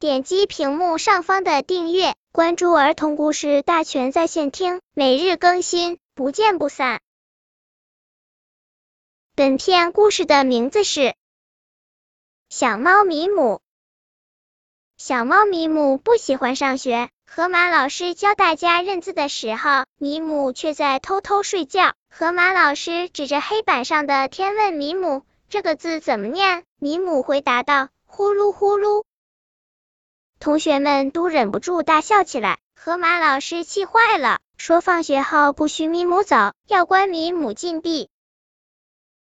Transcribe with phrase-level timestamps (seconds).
[0.00, 7.00] 点击屏幕上方的订阅，关注儿童故事大全在线听，每日更新，不见不散。
[9.34, 11.00] 本片故事的名字是
[12.48, 13.42] 《小猫米姆》。
[14.96, 21.94] 小猫米姆不喜欢上学，河马老师教大家认字的时候，米姆却在偷偷睡觉。
[22.08, 29.02] 河马老师指着黑板上的天问米姆：“这个字怎么念？”米姆回答道：“呼噜呼噜。”
[30.40, 32.58] 同学们都忍不住大笑起来。
[32.76, 38.08] 河马老师气坏了，说：“放学后不许米姆走，要关米姆禁闭。”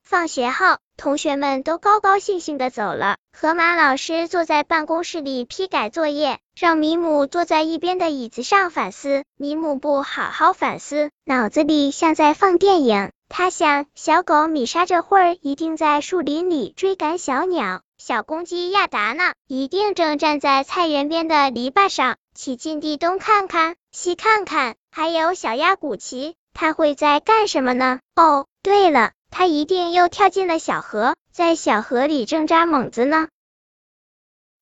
[0.03, 3.17] 放学后，同学们都高高兴兴的走了。
[3.31, 9.23] 河马老师坐在办公室里批改作业，让米姆坐在一边的椅子上反思。
[9.37, 13.11] 米姆不好好反思，脑子里像在放电影。
[13.29, 24.75] 他想，小狗米莎这会儿一定在树林里追赶小鸟，小公鸡亚达呢，一定正站在菜园边的篱笆上，起劲地东看看西看看。
[24.91, 27.99] 还有小鸭古奇，它会在干什么呢？
[28.15, 29.11] 哦，对了。
[29.31, 33.27] 他一定又跳进了小河，在小河里挣扎猛子呢。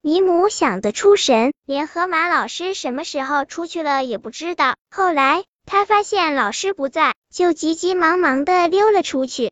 [0.01, 4.75] 米姆想得出神，连河马老师什么时候出去了也不知道。
[4.91, 9.51] 后来他发现老师不在，就急急忙忙的溜了出去。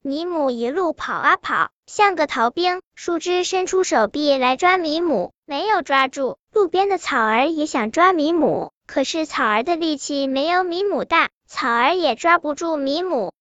[0.00, 2.80] 米姆一路跑啊跑，像个逃兵。
[2.94, 6.38] 树枝伸出手臂来抓米姆，没有抓住。
[6.52, 13.32] 路边的草儿也想抓米姆，可是草儿的力气没有米姆大，草儿也抓不住米姆。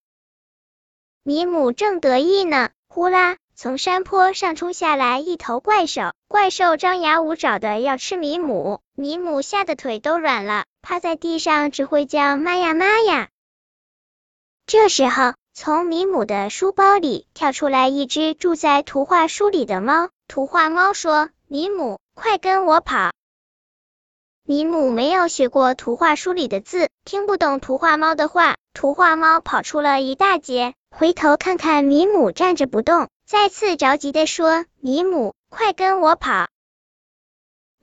[1.22, 13.30] 米姆正得意呢，呼啦，从山坡上冲下来一头怪兽，怪兽张牙舞爪的要吃米姆，米姆吓得腿都软了，趴在地上只会叫妈呀妈呀。
[14.68, 23.12] 这时候，从米姆的书包里跳出来一只住在图画书里的猫，图画猫说：“米姆，快跟我跑。”
[24.46, 30.76] 米姆没有学过图画书里的字，听不懂图画猫的话，图画猫跑出了一大截。
[30.96, 36.48] 回头看看米姆站着不动，再次着急的说：“米姆，快跟我跑！”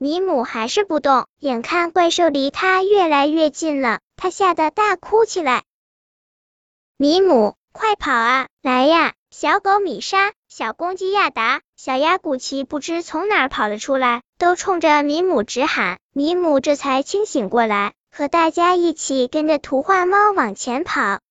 [0.03, 5.63] 米姆还是不动，眼看怪兽离他越来越近了，他吓得大哭起来。
[6.97, 8.47] 米姆，快跑啊！
[8.61, 9.13] 来呀！
[9.31, 15.99] 小狗米莎、小公鸡亚达、小鸭古奇不知从哪跑了出来，都冲着米姆直喊。
[16.11, 21.21] 米姆这才清醒过来，和大家一起跟着图画猫往前跑。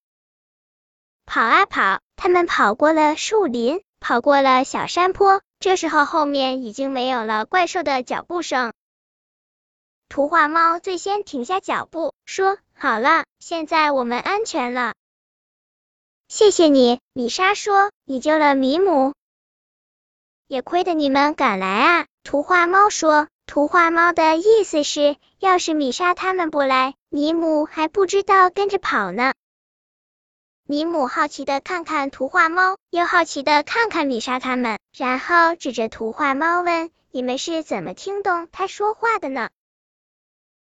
[1.26, 5.42] 跑啊跑，他们跑过了树林，跑过了小山坡。
[5.62, 8.72] 这时候，后面已经没有了怪兽的脚步声。
[10.08, 14.94] 图画猫最先停下脚步，说：“好了，现在我们安全了。”
[16.26, 19.14] 谢谢你，米莎说：“你救了米姆，
[20.48, 29.32] 也亏得你们赶来啊。”图画猫说：“图画猫的意思是，要是米莎他们不来，米姆还不知道跟着跑呢。”
[30.64, 39.50] 米姆好奇的看看图画猫，又好奇的看看米莎他们，然后指着图画猫问：“你们是怎么听懂他说话的呢？”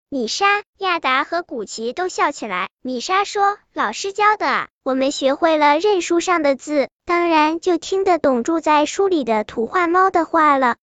[0.10, 2.70] 米莎、亚达和古奇都笑起来。
[2.82, 10.78] 米莎说：“老师教的啊，我们学会了认书上的字，当然就听得懂住在书里的图画猫的话了。”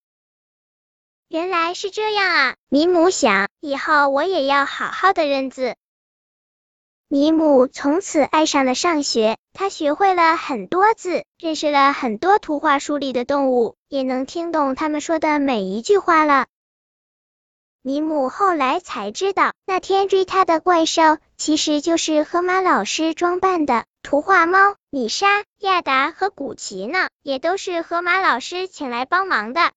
[1.28, 2.56] 原来是这样啊！
[2.68, 5.74] 米姆想，以后我也要好好的认字。
[7.12, 16.46] 米姆从此爱上了上学，他学会了很多字，认识了很多图画书里的动物，也能听懂他们说的每一句话了。
[17.82, 29.70] 米姆后来才知道，那天追他的怪兽其实就是河马老师装扮的图画猫米莎、亚达和古奇呢，也都是河马老师请来帮忙的。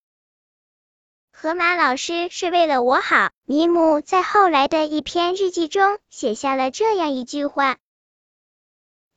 [1.38, 3.30] 河马老师是为了我好。
[3.44, 7.76] 尼姆在后来的一篇日记中写下了这样一句话。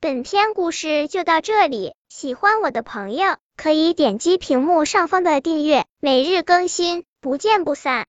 [0.01, 8.05] 本篇故事就到这里，喜欢我的朋友可以点击屏幕上方的订阅，每日更新，不见不散。